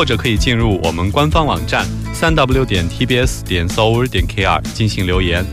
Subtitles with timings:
[0.00, 5.44] 或者可以进入我们官方网站三 w 点 tbs 点 s o u r 点 kr 进行留言，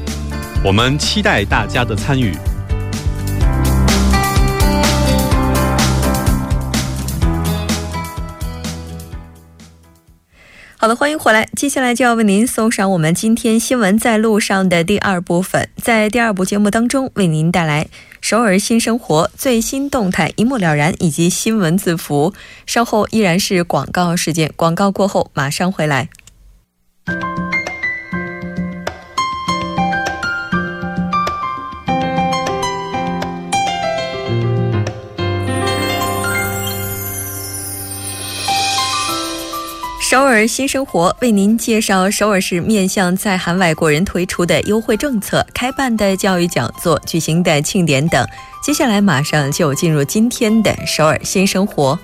[0.64, 2.32] 我们期待大家的参与。
[10.78, 11.50] 好的，欢迎回来。
[11.58, 15.68] 接下来就要为您送上我们今天新闻在路上的第二部分。
[15.76, 17.88] 在第二部节目当中，为您带来
[18.30, 22.34] 首尔新生活最新动态一目了然，以及新闻字符。
[22.66, 26.10] 稍后依然是广告时间，广告过后马上回来。
[40.10, 48.26] 首尔新生活为您介绍首尔市面向在韩外国人推出的优惠政策、开办的教育讲座、举行的庆典等。
[48.64, 52.00] 接下来马上就进入今天的首尔新生活。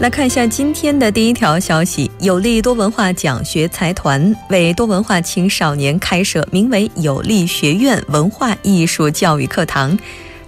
[0.00, 9.98] 来看一下今天的第一条消息：有利多文化奖学财团为多文化青少年开设名为“有利学院”文化艺术教育课堂。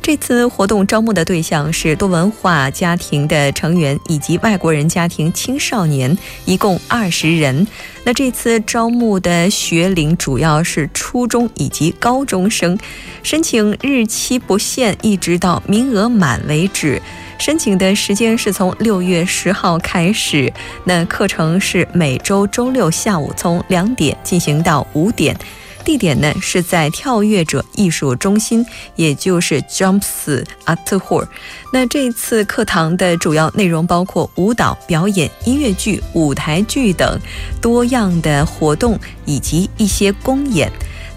[0.01, 7.67] 这次活动招募的对象是多文化家庭的成员以及外国人家庭青少年，一共二十人。
[8.05, 12.79] 那这次招募的学龄主要是初中以及高中生，
[13.25, 17.03] 申请日期不限，一直到名额满为止。
[17.41, 20.53] 申请的时间是从六月十号开始，
[20.85, 25.35] 那课程是每周周六下午从两点进行到五点，
[25.83, 28.65] 地点呢是在跳跃者艺术中心，
[28.95, 31.27] 也就是 Jumps Art Hall。
[31.73, 37.19] 那这次课堂的主要内容包括舞蹈表演、音乐剧、舞台剧等
[37.59, 40.71] 多样的活动，以及一些公演。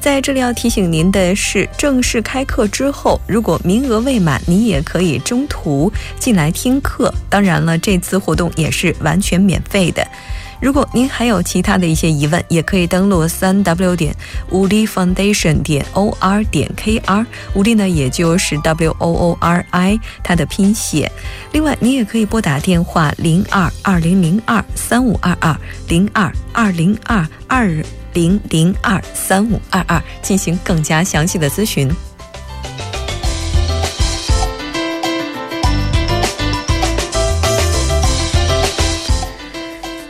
[0.03, 7.09] 在这里要提醒您的是，正式开课之后，如果名额未满，您也可以中途进来听课。
[7.29, 10.05] 当然了，这次活动也是完全免费的。
[10.59, 14.13] 如果您还有其他的一些疑问，也可以登录三 w 点
[14.49, 21.09] 无力 foundation 点 o r 点 k r，无力呢也就是 w o o r i 它的拼写。
[21.53, 27.81] 另外，您也可以拨打电话零二二零零二三五二二零二二零二二。
[28.13, 31.89] 零零二三五二二进行更加详细的咨询。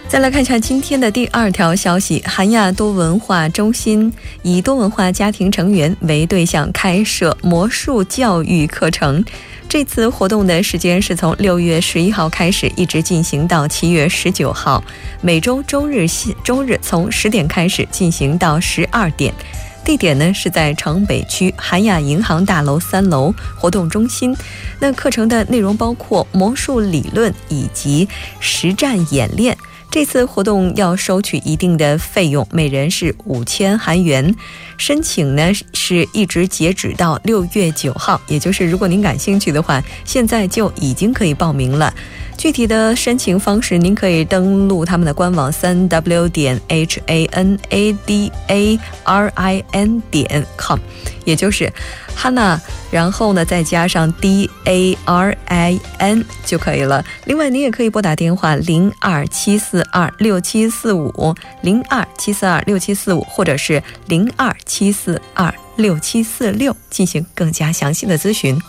[0.08, 9.26] 再来看一下今天的第二条消息：韩亚多文化中心以多文化家庭成员为对象开设魔术教育课程。
[9.74, 14.84] 这次活动的时间是从六月十一号开始，一直进行到七月十九号，
[15.20, 16.06] 每周周日、
[16.44, 19.34] 周日从十点开始进行到十二点。
[19.84, 24.38] 地点呢是在城北区韩亚银行大楼三楼活动中心。
[24.80, 28.08] 那课程的内容包括魔术理论以及
[28.40, 29.58] 实战演练。
[29.94, 34.34] 这次活动要收取一定的费用，每人是五千韩元。
[34.76, 41.94] 申请呢是一直截止到六月九号，也就是如果您感兴趣的话，现在就已经可以报名了。
[42.38, 50.78] 具体的申请方式，您可以登录他们的官网三 w 点 h a n a d a r i n 点 com，
[51.24, 51.72] 也就是
[52.18, 52.60] Hana，
[52.92, 57.04] 然后呢再加上 d a r i n 就可以了。
[57.26, 68.60] 另外，您也可以拨打电话零二七四二六七四五零二七四二六七四五，或者是零二七四二六七四六进行更加详细的咨询。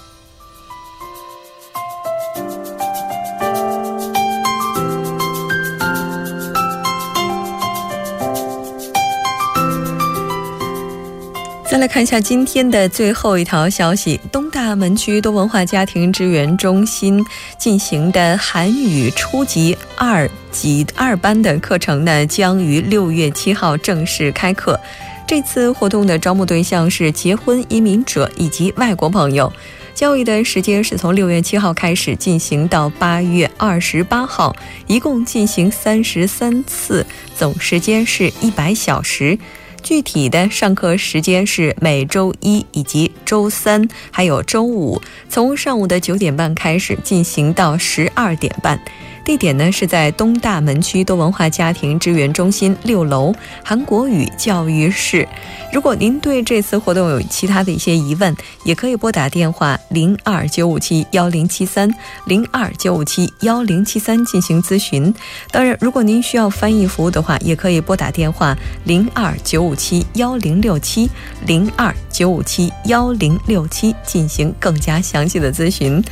[11.74, 17.20] 再来看一下今天的最后一条消息：东大门区多文化家庭支援中心
[17.58, 24.78] 进行的韩语初级二级二班的课程呢，将于六月七号正式开课。
[25.26, 29.52] 这次活动的招募对象是结婚移民者以及外国朋友。
[29.96, 34.54] 教育的时间是从六月七号开始进行到八月二十八号，
[34.86, 37.04] 一共进行三十三次，
[37.36, 39.36] 总时间是一百小时。
[39.84, 48.80] 具体的上课时间是每周一以及周三，还有周五，从上午的九点半开始进行到十二点半。
[49.24, 53.34] 地点呢是在东大门区多文化家庭支援中心六楼
[53.64, 55.26] 韩国语教育室。
[55.72, 61.92] 如果您对这次活动有其他的一些疑问，也可以拨打电话零二九五七幺零七三
[62.26, 65.12] 零二九五七幺零七三进行咨询。
[65.50, 68.54] 当然，如果您需要翻译服务的话，也可以拨打电话
[68.84, 71.08] 零二九五七幺零六七
[71.46, 76.04] 零二九五七幺零六七进行更加详细的咨询。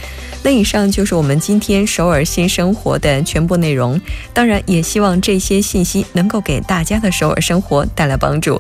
[0.42, 4.00] 那以上就是我们今天首尔新生活的全部内容。
[4.32, 8.58] 当然，也希望这些信息能够给大家的首尔生活带来帮助。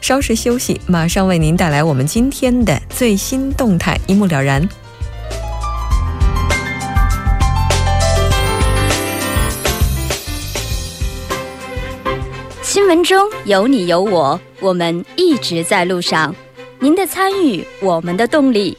[0.00, 4.66] 稍事休息，马上为您带来我们今天的最新动态，一目了然。
[12.62, 16.34] 新闻中有你有我，我们一直在路上。
[16.78, 18.78] 您的参与，我们的动力。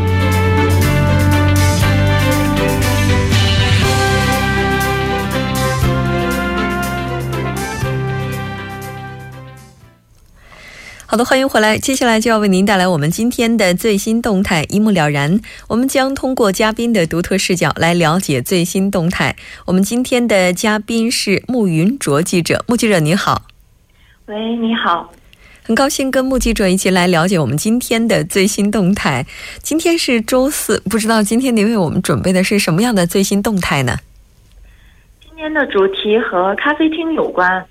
[11.11, 11.77] 好的，欢迎回来。
[11.77, 15.41] 接下来就要为您带来我们今天的最新动态，一目了然。
[15.67, 19.35] 我们将通过嘉宾的独特视角来了解最新动态。
[19.65, 23.41] 我们今天的嘉宾是穆云卓记者，穆记者你好。
[24.27, 25.11] 喂，你好。
[25.63, 29.25] 很高兴跟穆记者一起来了解我们今天的最新动态。
[29.61, 33.97] 今天是周四，不知道今天您为我们准备的是什么样的最新动态呢？
[35.21, 37.65] 今天的主题和咖啡厅有关。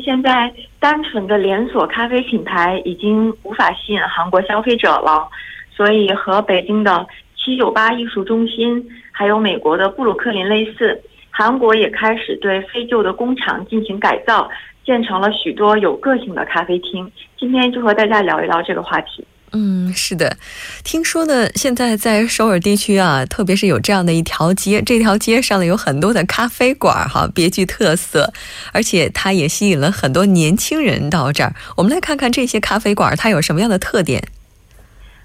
[0.00, 5.28] 现在单纯的连锁咖啡品牌已经无法吸引韩国消费者了，
[5.70, 7.06] 所以和北京的
[7.36, 11.00] 七九八艺术中心，还有美国的布鲁克林类似，
[11.30, 14.50] 韩国也开始对废旧的工厂进行改造，
[14.84, 17.10] 建成了许多有个性的咖啡厅。
[17.38, 19.24] 今天就和大家聊一聊这个话题。
[19.52, 20.36] 嗯，是的，
[20.84, 28.30] 听说呢，现在在首尔地区啊，特别是有这样的一条街，这条街上呢有很多的咖啡馆，哈，别具特色，
[28.72, 31.54] 而且它也吸引了很多年轻人到这儿。
[31.76, 34.22] 我们来看看这些咖啡馆它有什么样的特点。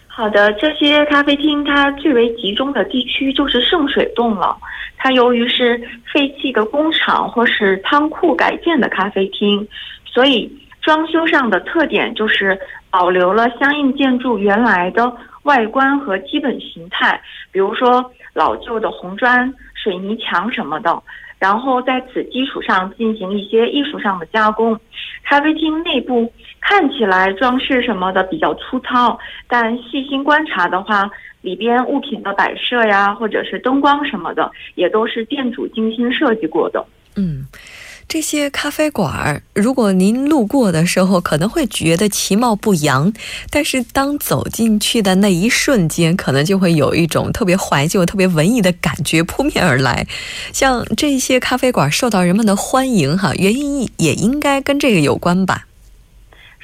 [0.07, 4.56] 好的，这些咖啡厅它最为集中的地区就是圣水洞了。
[4.97, 5.77] 它由于是
[6.13, 9.68] 废弃的工厂或是仓库改建的咖啡厅，
[10.06, 10.50] 所以
[10.81, 12.57] 装修上的特点就是。
[12.91, 15.11] 保留了相应建筑原来的
[15.43, 17.19] 外观和基本形态，
[17.51, 21.01] 比如说老旧的红砖、水泥墙什么的，
[21.39, 24.77] 然后在此基础上进行一些艺术上的加工。
[25.23, 29.17] 咖啡厅内部看起来装饰什么的比较粗糙，
[29.47, 31.09] 但细心观察的话，
[31.41, 36.85] 里边物品的摆设呀，或者是灯光什么的，也都是店主精心设计过的。
[37.15, 37.45] 嗯。
[38.11, 43.13] 这些咖啡馆儿，如果您路过的时候，可能会觉得其貌不扬，
[43.49, 50.05] 但是当走进去的那一瞬间，可能就会有一种特别怀旧、特别文艺的感觉扑面而来。
[50.51, 55.68] 像这些咖啡馆受到人们的欢迎，哈，原因也应该跟这个有关吧。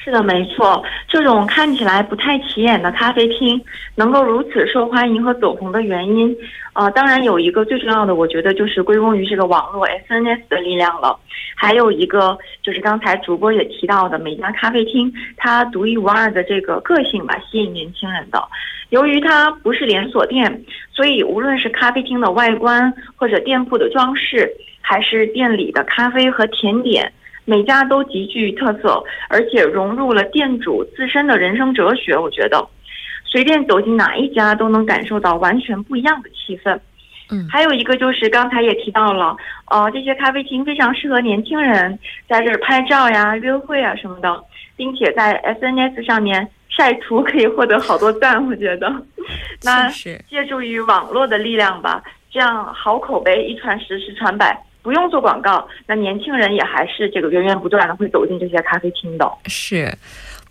[0.08, 0.82] 是的，没错。
[1.06, 3.62] 这种看起来不太起眼的咖啡厅
[3.96, 6.34] 能够如此受欢迎和走红的原因，
[6.72, 11.20] 呃，当然有一个最重要的，我觉得就是归功于这个网络 SNS 的力量了。
[11.58, 18.42] 还有一个就是刚才主播也提到的，每家咖啡厅它独一无二的这个个性吧，吸引年轻人的。
[18.92, 24.50] 由于它不是连锁店，所以无论是咖啡厅的外观，或者店铺的装饰，
[24.80, 27.12] 还是店里的咖啡和甜点。
[27.50, 32.18] 每家都极具特色，而且融入了店主自身的人生哲学。
[32.18, 32.68] 我觉得，
[33.24, 36.77] 随便走进哪一家都能感受到完全不一样的气氛。
[37.32, 39.34] 嗯，还有一个就是刚才也提到了，
[39.72, 44.44] 呃，这些咖啡厅非常适合年轻人在这儿拍照呀、约会啊什么的，
[44.75, 48.36] 并且在 SNS 上面晒图可以获得好多赞。
[48.46, 48.94] 我觉得，
[49.63, 54.62] 那借助于网络的力量吧，这样好口碑一传十，十传百。
[54.82, 59.30] 不用做广告，那年轻人也还是这个源源不断的会走进这些咖啡厅的。
[59.48, 59.98] 是，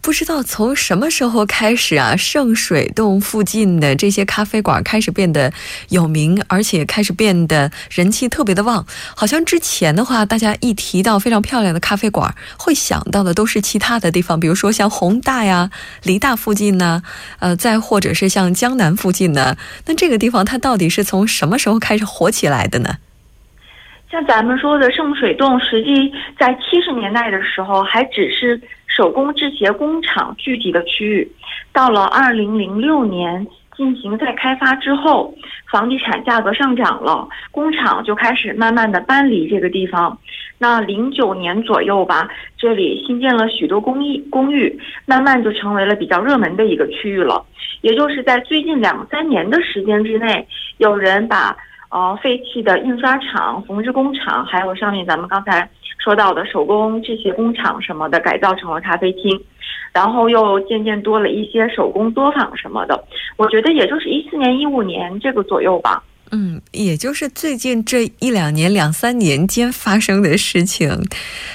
[0.02, 5.50] 不知道从什么时候开始啊，圣水洞附近的这些咖啡馆开始变得
[5.88, 8.86] 有名，而且开始变得人气特别的旺。
[9.16, 15.70] 好像之前的话，大家一提到非常漂亮的咖啡馆，会想到的都是其他的地方，比如说像宏大呀、
[16.02, 17.02] 梨大附近呢，
[17.38, 19.56] 呃，再或者是像江南附近呢。
[19.86, 22.98] 那这个地方它到底是从什么时候开始火起来的呢？
[24.10, 31.32] 像咱们说的圣水洞，实际在七十年代的时候还只是手工制鞋工厂聚集的区域，
[31.72, 33.46] 到了二零零六年。
[33.76, 35.34] 进行再开发之后，
[35.70, 40.18] 房地产价格上涨了，工厂就开始慢慢的搬离这个地方。
[40.56, 47.44] 那零九年左右吧，这里新建了许多公寓，公寓慢慢就成为了比较热门的一个区域了。
[47.82, 50.48] 也就是在最近两三年的时间之内，
[50.78, 51.54] 有人把。
[51.90, 59.40] 哦，废弃的印刷厂、缝制工厂，还有上面咱们刚才说到的手工这些工厂什么的，改造成了咖啡厅，
[59.92, 63.04] 然后又渐渐多了一些手工作坊什么的。
[63.36, 66.02] 我觉得也就是一四年、一五年这个左右吧。
[66.32, 71.06] 嗯，也就是最近这一两年、两三年间发生的事情。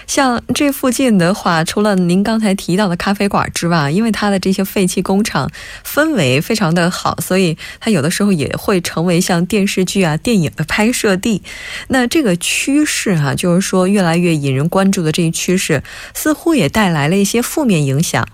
[0.07, 5.51] 像这附近的话，除了您刚才提到的咖啡馆之外，因为它的这些废弃工厂
[5.83, 11.41] 氛围非常的好，所以它有的时候也会成为像电视剧啊、电影的拍摄地。
[11.89, 18.25] 那这个趋势哈，就是说越来越引人关注的这一趋势，似乎也带来了一些负面影响。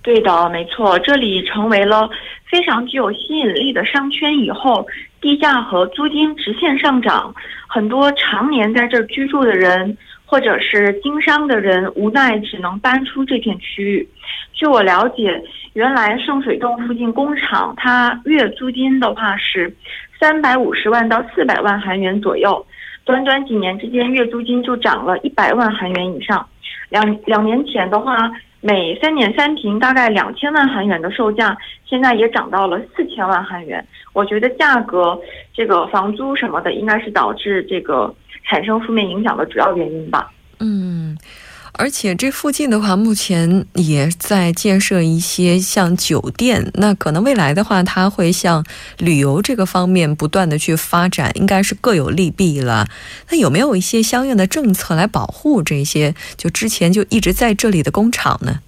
[0.00, 2.08] 对的，没错，这里成为了
[2.50, 4.86] 非常具有吸引力的商圈以后。
[5.20, 7.34] 地价和租金直线上涨，
[7.66, 14.08] 很多常年在这儿居住的人，或者是经商的人，无奈只能搬出这片区域。
[14.52, 19.74] 据我了解，原来圣水洞附近工厂，它月租金的话是
[20.20, 22.64] 三百五十万到四百万韩元左右，
[23.04, 26.46] 短短几年之间，月租金就涨了一百万韩元以上。
[26.90, 28.30] 两两年前的话。
[28.60, 33.84] 每三点三平，大概两千万韩元的售价，现在也涨到了四千万韩元。
[34.12, 35.18] 我觉得价格、
[35.54, 40.30] 这个房租什么的，应该是导致这个产生负面影响的主要原因吧。
[40.60, 41.16] 嗯。
[41.78, 48.64] 而且这附近的话，目前也在建设一些像酒店，那可能未来的话，它会向
[48.98, 52.88] 旅游这个方面不断的去发展，应该是各有利弊了。
[53.30, 58.58] 那有没有一些相应的政策来保护这些就之前就一直在这里的工厂呢？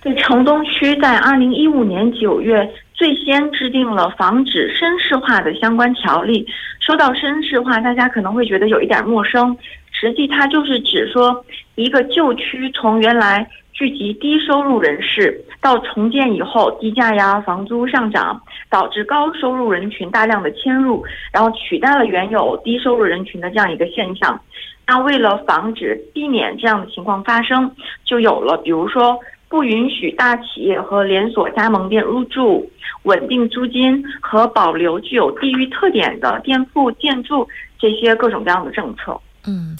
[0.00, 6.46] 对，城东区在二零一五年九月最先制定了防止绅士化的相关条例。
[6.80, 9.54] 说到绅士化，大家可能会觉得有一点陌生。
[10.02, 11.44] 实际它就是指说，
[11.76, 24.40] 一个旧区从原来聚集低收入人士，到重建以后低价呀、房租上涨，导致高收入人群大量的迁入，然后取代了原有低收入人群的这样一个现象。
[24.88, 27.70] 那为了防止、避免这样的情况发生，
[28.04, 29.16] 就有了比如说
[29.48, 32.68] 不允许大企业和连锁加盟店入驻、
[33.04, 39.16] 稳定租金和保留具有地域特点的店铺建筑这些各种各样的政策。
[39.46, 39.76] 嗯，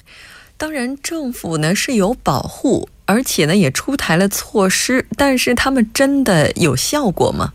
[0.57, 7.53] 当然，政府呢是有保护，而且呢也出台了措施，但是他们真的有效果吗？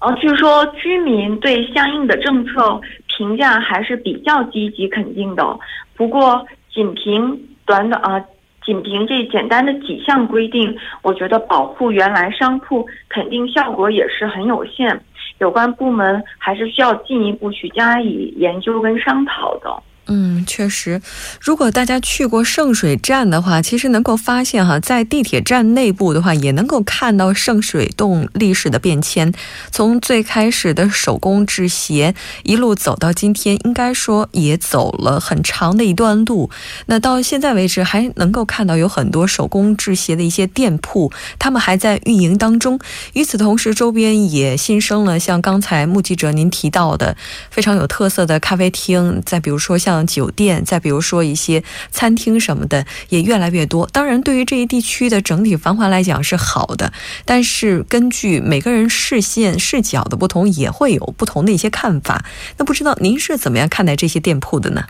[0.00, 2.80] 呃，据说居民对相应的政策
[3.16, 5.58] 评价还是比较积极肯定的。
[5.96, 8.22] 不过，仅凭短短啊，
[8.64, 15.00] 仅凭这简单的几项规定，我觉得保护原来商铺肯定效果也是很有限。
[15.38, 19.82] 有关部门还是需要进一步去加以研究跟商讨的。
[20.08, 21.02] 嗯，确实，
[21.40, 29.32] 如果大家去过圣水站的话，其实能够发现哈，在地铁站内部的话，也能够看到圣水洞历史的变迁。
[29.72, 36.50] 从最开始的手工制鞋，一路走到今天，应该说也走了很长的一段路。
[36.86, 41.10] 那到现在为止，还能够看到有很多手工制鞋的一些店铺，
[41.40, 42.78] 他们还在运营当中。
[43.14, 47.16] 与此同时，周边也新生了像刚才目击者您提到的
[47.50, 49.95] 非常有特色的咖啡厅，再比如说像。
[50.04, 53.88] 酒店，再比如说一些餐厅什么的，也越来越多。
[53.92, 56.92] 当然，对于这一地区的整体繁华来讲是好的，
[57.24, 62.24] 但是根据每个人视线视角的不同，也会有不同的一些看法。
[62.58, 64.82] 那不知道您是怎么样看待这些店铺的呢？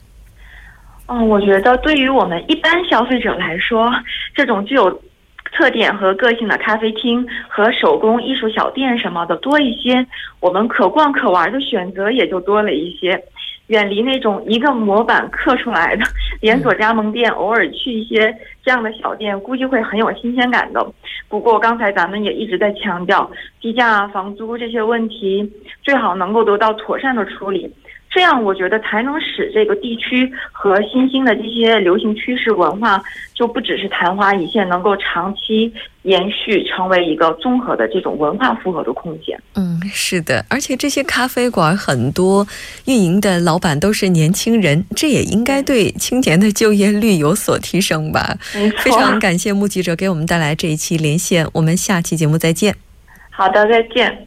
[1.08, 3.92] 嗯，我觉得对于我们一般消费者来说，
[4.34, 4.90] 这种具有
[5.52, 10.04] 特点和个性的咖啡厅和手工艺术小店什么的多一些，
[10.40, 13.22] 我们可逛可玩的选择也就多了一些。
[13.68, 16.04] 远离那种一个模板刻出来的
[16.40, 18.32] 连锁加盟店，偶尔去一些
[18.64, 20.87] 这样的小店，估计会很有新鲜感的。
[21.28, 23.28] 不过刚才咱们也一直在强调，
[23.61, 25.50] 低价、房租这些问题
[25.82, 27.73] 最好能够得到妥善的处理。
[28.08, 33.02] 这样，我觉得才能使这个地区和新兴的这些流行趋势文化，
[33.34, 35.70] 就不只是昙花一现，能够长期
[36.02, 39.38] 延续，成为一个综合的这种文化复合的空间。
[39.54, 42.46] 嗯，是的，而且这些咖啡馆很多
[42.86, 48.36] 运营的老板都是年轻人，这也应该对青年的就业率有所提升吧。
[48.78, 52.75] 非常感谢目击者给我们带来这一期连线，我们下期节目再见。
[53.30, 54.26] 好的，再见。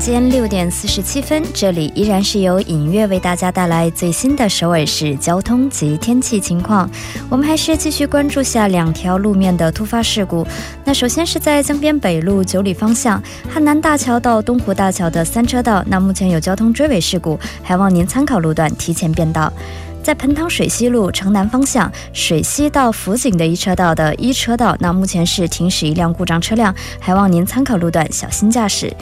[0.00, 6.90] 间六点四十七分，这里依然是由影月为大家带来最新的首尔市交通及天气情况。
[7.28, 10.46] 我们还是继续关注下两条路面的突发事故。
[10.86, 19.52] 那首先是在江边北路九里方向汉南大桥到东湖大桥的三车道，那目前有交通追尾事故，还望您参考路段提前变道。
[20.02, 28.92] 在盆塘水西路城南方向水西到福井的一车道的一车道，那目前是停驶一辆故障车辆，还望您参考路段小心驾驶。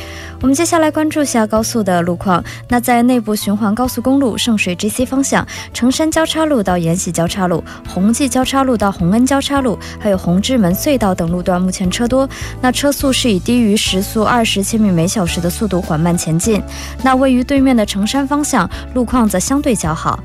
[0.41, 2.43] 我们接下来关注下高速的路况。
[2.69, 12.29] 那在内部循环高速公路圣水 GC 方向，城山交叉路到延禧交叉路、弘济交叉路到洪恩交叉路，还有红之门隧道等路段，目前车多，
[12.61, 16.63] 那车速是以低于时速二十千米每小时的速度缓慢前进。
[17.03, 20.19] 那位于对面的城山方向，路况则相对较好。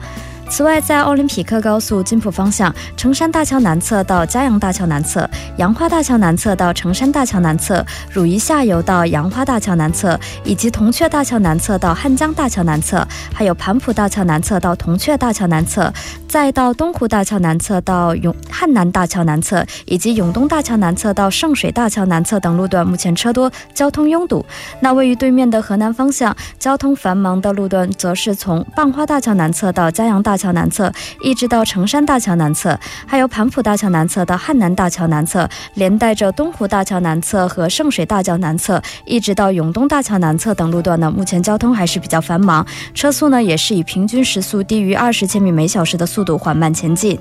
[0.54, 15.92] 此外，在奥林匹克高速金浦方向，城山大桥南侧到嘉阳大桥南侧、杨花大桥南侧到城山大桥南侧、汝宜下游到杨花大桥南侧，以及铜雀大桥南侧到汉江大桥南侧，还有盘浦大桥南侧到铜雀大桥南侧，
[16.28, 24.46] 再到东湖大桥南侧到永汉南大桥南侧，以及永东大桥南侧到圣水大桥南侧等路段，目前车多，交通拥堵。
[24.82, 30.54] 那位于对面的河南方向，交通繁忙的路段，则是从蚌花大桥南侧到嘉阳大桥桥。
[30.54, 47.18] 南侧一直到城山大桥南侧，还有盘浦大桥南侧到汉南大桥南侧，连带着东湖大桥南侧和圣水大桥南侧，一直到永东大桥南侧等路段呢，目前交通还是比较繁忙，车速呢也是以平均时速低于二十千米每小时的速度缓慢前进。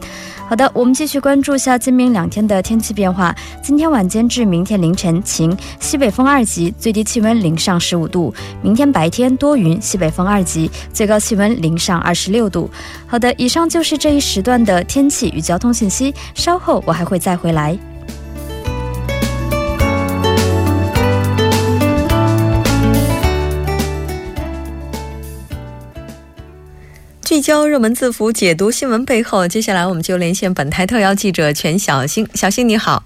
[0.46, 3.34] 好的，我们继续关注下今明两天的天气变化。
[3.62, 12.70] 今天晚间至明天凌晨晴，西北风二级，最低气温零上十五度；明天白天多云，西北风二级，最高气温零上二十六度。
[13.12, 16.14] 好的，以上就是这一时段的天气与交通信息。
[16.34, 17.78] 稍后我还会再回来。
[27.20, 29.46] 聚焦热门字符，解读新闻背后。
[29.46, 32.26] 接下来，我们就连线本台特邀记者全小星。
[32.32, 33.04] 小星你好，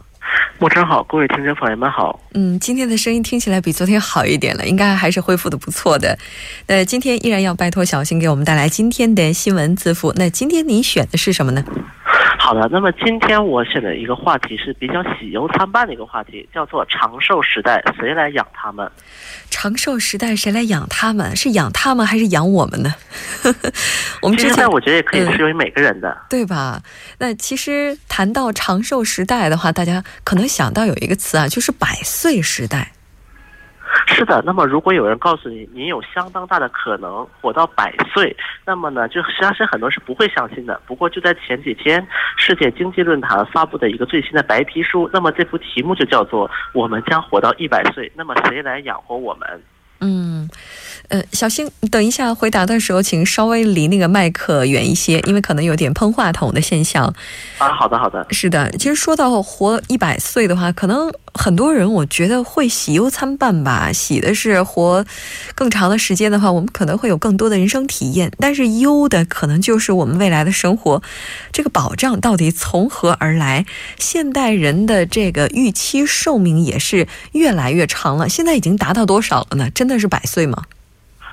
[0.59, 2.19] 莫真好，各位听众朋友们好。
[2.33, 6.19] 嗯，今天的声音听起来比昨天好一点了，应该还是恢复的不错的。
[6.67, 10.15] 那今天依然要拜托小新给我们带来今天的新闻字符。
[10.17, 11.63] 那今天您选的是什么呢？
[12.47, 18.89] 好的，那么今天我选的一个话题是比较喜忧参半的一个话题，叫做长寿时代谁来养他们？
[19.51, 21.35] 长寿时代谁来养他们？
[21.35, 22.95] 是养他们还是养我们呢？
[24.23, 26.81] 我们之前我觉得也可以适用于每个人的，嗯，对吧？
[27.19, 32.93] 那其实谈到长寿时代的话，大家可能想到有一个词啊，就是百岁时代。
[34.07, 40.81] 是的，那么如果有人告诉你，您有相当大的可能活到百岁，那么呢，就实际上是很多人是不会相信的。
[40.87, 42.07] 不过就在前几天，
[42.37, 49.63] 世界经济论坛发布的一个最新的白皮书，那么这幅题目就叫做“我们将活到一百岁”，那么谁来养活我们？
[50.01, 50.49] 嗯。
[51.09, 57.07] 呃，小星，等一下回答的时候，请稍微离那个麦克远一些，因为可能有点喷话筒的现象。
[57.59, 58.27] 啊，好的，好的。
[58.31, 63.93] 是的，其实说到活一百岁的话，可能很多人我觉得会喜忧参半吧。
[63.93, 65.05] 喜的是活
[65.55, 71.03] 更长的时间的话，我们可能会有更多的人生体验；但是忧的可能就是我们未来的生活，
[71.53, 73.65] 这个保障到底从何而来？
[73.99, 79.71] 现代人的这个预期寿命也是越来越长了，现在已经达到多少了呢？
[79.71, 80.65] 真的是百岁吗？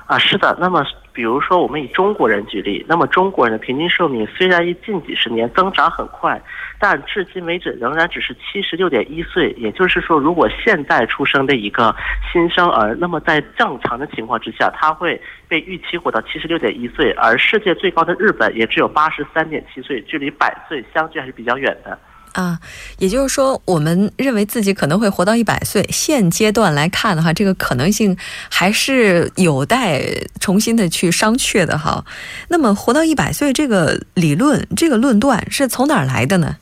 [0.06, 0.54] 啊，是的。
[0.60, 6.38] 那么，比如说，我们以中国人举例，那么中国人的平均寿命虽然于近几十年增长很快，
[6.78, 9.52] 但至今为止仍然只是七十六点一岁。
[9.56, 11.94] 也就是说，如果现在出生的一个
[12.30, 21.98] 新生儿，那么在正常的情况之下，他会被预期活到七十六点一岁，而世界最高的日本也只有八十三点七岁，距离百岁相距还是比较远的。
[22.34, 22.58] 啊，
[22.98, 25.84] 也就是说，我们认为自己可能会活到一百岁。
[25.90, 28.16] 现阶段来看的话，这个可能性
[28.50, 30.02] 还是有待
[30.40, 32.04] 重新的去商榷的哈。
[32.48, 36.56] 那么，活到一百岁这个理论、这个论断是从哪儿来的呢？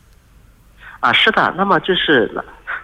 [1.01, 2.31] 啊，是的，那么就是，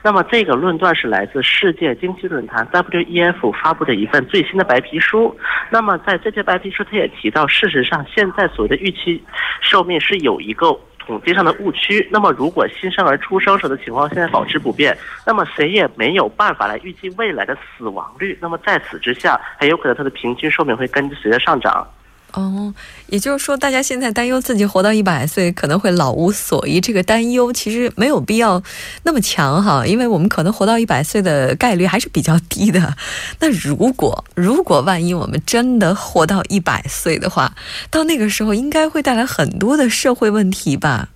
[0.03, 5.37] 那么这个论断是来自世界经济论坛 （WEF） 发布的一份最新的白皮书。
[5.69, 9.23] 那么在这些白皮书，他也提到，事实上现在所谓的预期
[9.61, 10.75] 寿命是有一个。
[11.09, 12.07] 统计上的误区。
[12.13, 18.39] 那么，如果新生儿出生时的情况现在保持不变，那么谁也没有办法来预计未来的死亡率。
[18.43, 21.87] 那么，在此之下，很有可能它的平均寿命会跟随着上涨。
[22.35, 22.73] 哦，
[23.07, 28.63] 也就是说，大家现在担忧自己活到一百岁可能会老无所依，这个担忧其实没有必要
[29.03, 32.97] 那么强哈，因为我们可能活到一百岁的概率还是比较低的。
[33.41, 37.55] 那如果如果万一我们真的活到一百岁的话，
[37.91, 41.09] 到那个时候应该会带来很多的社会问题吧？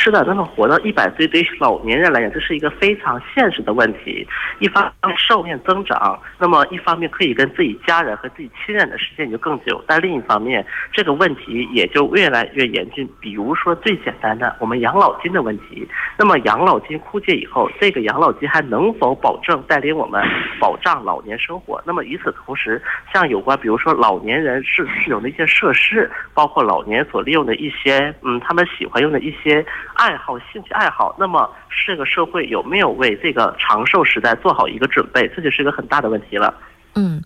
[0.00, 4.24] 是的，那么活到一百岁对于老年人来讲，这是一个非常现实的问题。
[4.60, 13.06] 一方面寿命增长，那么一方面可以跟自己家人和自己亲人的时间就更久，但另一方面这个问题也就越来越严峻。
[13.20, 15.86] 比如说最简单的，我们养老金的问题。
[16.16, 20.22] 那么养老金枯竭以后，这个养老金还能否保证带领我们
[20.60, 21.82] 保障老年生活？
[21.84, 22.80] 那么与此同时，
[23.12, 29.66] 像有关比如说老年人是使用的一些设施，包括老年所利用的一些嗯他们喜欢用的一些。
[29.94, 31.50] 爱好、兴趣爱好，那么
[31.86, 35.28] 这个社会有没有为这个长寿时代做好一个准备？
[35.34, 36.54] 这就是一个很大的问题了。
[36.94, 37.20] 嗯。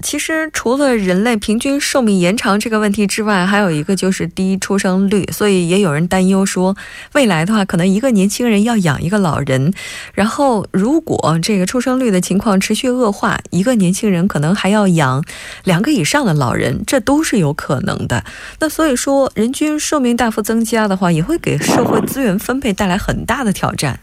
[0.00, 5.26] 其实，除了人类平均寿命延长这个问题之外，还有一个就是低出生率。
[5.32, 6.76] 所以也有人担忧说，
[7.14, 9.72] 未来的话，可能一个年轻人要养一个老人。
[10.14, 15.24] 然后，如果这个出生率的情况持续恶化，一个年轻人可能还要养
[15.64, 18.24] 两个以上的老人，这都是有可能的。
[18.60, 23.98] 那所以说，人均寿命大幅增加的话，也会给社会资源分配带来很大的挑战。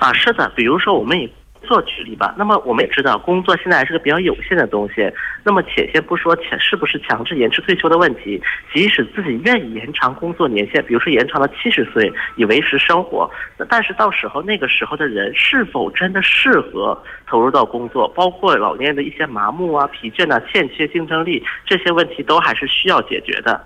[0.00, 1.30] 啊，是的，比如说我们以。
[1.64, 5.10] 做举例吧，那么我们也知道，工作现在还是个比较有限的东西。
[5.42, 8.40] 那么且先不说强是不是强制延迟退休的问题，
[8.72, 13.30] 即使自己愿意延长工作年限，比如说延长到七十岁以维持生活，
[13.68, 16.96] 但是到时候那个时候的人是否真的适合
[17.26, 23.60] 投入到工作，包括老年人的一些麻木啊、疲倦啊、欠缺竞争力这些问题，都还是需要解决的。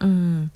[0.00, 0.50] 嗯。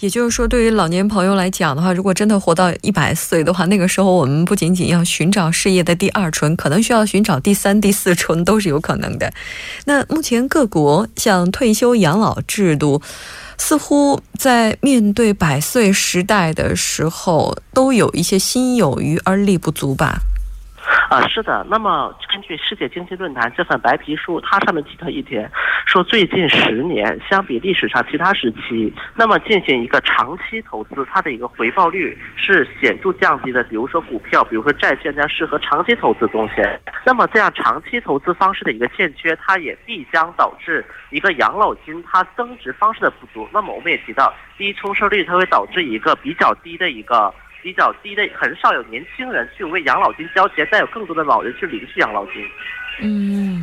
[0.00, 9.30] 也就是说，对于老年朋友来讲的话，如果真的活到一百岁的话，那个时候我们不仅仅要寻找事业的第二春，可能需要寻找第三、第四春都是有可能的。
[9.84, 13.02] 那目前各国像退休养老制度，
[13.58, 20.22] 似乎在面对百岁时代的时候，都有一些心有余而力不足吧。
[21.08, 21.66] 啊，是的。
[21.68, 25.50] 那么根据世界经济论坛这份白皮书，它上面提到一点，
[25.86, 33.62] 说最近十年相比历史上其他时期，那么进行一个长期投资，它的一个回报率是显著降低的。
[33.64, 36.54] 比如说股票，比如说债券，这样适合长期投资东西。
[37.04, 43.48] 那么这样长期投资方式的一个欠缺，它也必将导致一个养老金它增值方式的不足。
[43.52, 47.32] 那么我们也提到，低出生率它会导致一个比较低的一个。
[47.62, 52.34] 比较低的，很少有年轻人去为养老金交钱，但有更多的老人去领取养老金。
[53.02, 53.62] 嗯，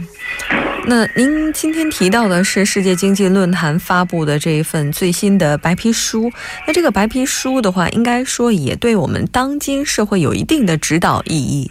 [0.88, 6.31] 那您今天提到的是世界经济论坛发布的这一份最新的白皮书，
[6.65, 11.69] 那这个白皮书的话，应该说也对我们当今社会有一定的指导意义。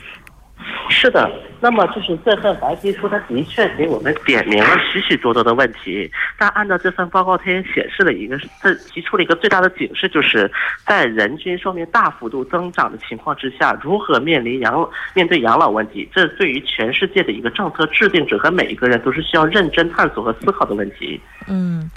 [0.88, 1.28] 是的。
[1.66, 6.09] 那么就是这份白皮书，它的确给我们点明了许许多多的问题。
[6.38, 10.48] 但按照这份报告，它也显示了一个，这提出了一个最大的警示，就是
[10.87, 21.20] 在人均寿命大幅度增长的情况之下，如何面临养面对养老问题，这对于全世界的一个政策制定者和每一个人都是需要认真探索和思考的问题。
[21.48, 21.90] 嗯。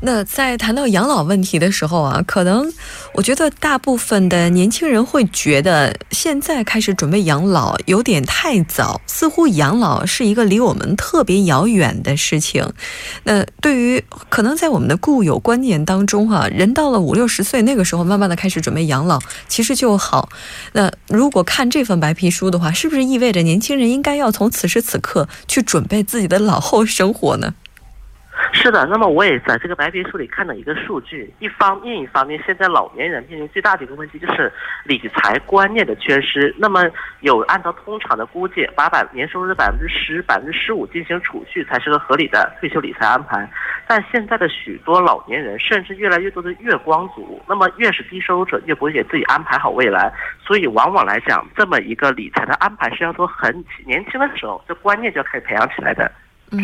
[0.00, 2.72] 那在谈到养老问题的时候啊，可能
[3.14, 12.72] 我觉得大部分的年轻人会觉得现在开始准备养老有点太早，似乎养老是一个离我们特别遥远的事情。
[13.24, 19.18] 那对于可能在我们的固有观念当中哈，人到了五六十岁那个时候，慢慢的开始准备养老，
[19.48, 20.28] 其实就好。
[20.72, 27.54] 那如果看这份白皮书的话，是不是意味着年轻人应该要从此时此刻去准备自己的老后生活呢？
[28.52, 34.52] 是的，那么我也在这个白皮书里看到一个数据，一方面一方面，现在老年人面临最大的一个问题就是
[34.84, 36.52] 理财观念的缺失。
[36.58, 36.82] 那么
[37.20, 43.48] 有按照通常的估计，把百年收入的百分之十、百分之十五进行储蓄才是个合理的退休理财安排。
[43.86, 50.12] 但现在的许多老年人，甚至越来越多的月光族，那么越是低收入者，越不会给自己安排好未来。
[50.44, 56.10] 所以往往来讲，这么一个理财的安排是要从很年轻的时候，这观念就要开始培养起来的。
[56.56, 56.62] 嗯，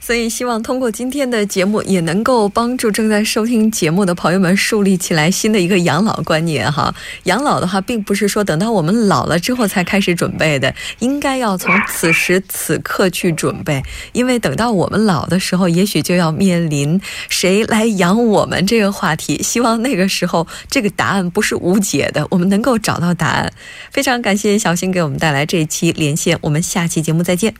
[0.00, 6.94] 所以希望通过今天的节目，也能够帮助正在收听节目的朋友们树立起来新的一个养老观念哈。
[7.24, 19.42] 养老的话，并不是说等到我们老了之后才开始准备的，应该要从此时此刻去准备，因为等到我们老的时候，也许就要面临谁来养我们这个话题。
[19.42, 23.52] 希望那个时候这个答案不是无解的，我们能够找到答案。
[23.90, 27.54] 非常感谢小新给我们带来这一期连线，我们下期节目再见。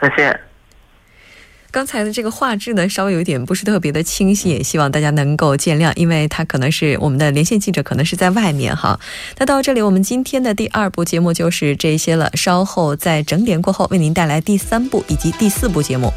[0.00, 0.53] 再见。
[1.74, 9.00] 刚才的这个画质呢，稍微有一点不是特别的清晰，也希望大家能够见谅，因为它可能是我们的连线记者，可能是在外面哈。
[9.38, 16.12] 那到这里，我们今天的第二部节目就是这些了，稍后在整点过后为您带来第三部以及第四部节目。